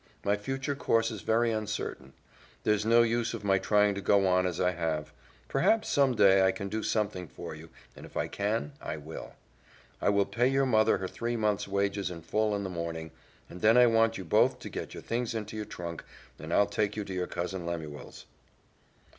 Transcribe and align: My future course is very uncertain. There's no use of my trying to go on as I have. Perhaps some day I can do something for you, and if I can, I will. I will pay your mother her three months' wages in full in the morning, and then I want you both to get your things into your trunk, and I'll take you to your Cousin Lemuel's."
My 0.23 0.35
future 0.35 0.73
course 0.73 1.11
is 1.11 1.21
very 1.21 1.51
uncertain. 1.51 2.13
There's 2.63 2.87
no 2.87 3.03
use 3.03 3.35
of 3.35 3.43
my 3.43 3.59
trying 3.59 3.93
to 3.93 4.01
go 4.01 4.25
on 4.25 4.47
as 4.47 4.59
I 4.59 4.71
have. 4.71 5.13
Perhaps 5.47 5.89
some 5.89 6.15
day 6.15 6.43
I 6.43 6.51
can 6.51 6.69
do 6.69 6.81
something 6.81 7.27
for 7.27 7.53
you, 7.53 7.69
and 7.95 8.03
if 8.03 8.17
I 8.17 8.27
can, 8.27 8.71
I 8.81 8.97
will. 8.97 9.35
I 10.01 10.09
will 10.09 10.25
pay 10.25 10.47
your 10.47 10.65
mother 10.65 10.97
her 10.97 11.07
three 11.07 11.35
months' 11.37 11.67
wages 11.67 12.09
in 12.09 12.23
full 12.23 12.55
in 12.55 12.63
the 12.63 12.67
morning, 12.71 13.11
and 13.47 13.61
then 13.61 13.77
I 13.77 13.85
want 13.85 14.17
you 14.17 14.25
both 14.25 14.57
to 14.61 14.69
get 14.69 14.95
your 14.95 15.03
things 15.03 15.35
into 15.35 15.55
your 15.55 15.65
trunk, 15.65 16.03
and 16.39 16.51
I'll 16.51 16.65
take 16.65 16.95
you 16.95 17.03
to 17.03 17.13
your 17.13 17.27
Cousin 17.27 17.67
Lemuel's." 17.67 18.25